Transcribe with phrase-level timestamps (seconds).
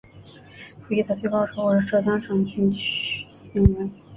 [0.81, 3.91] 傅怡的最高职务是浙江省军区司令员。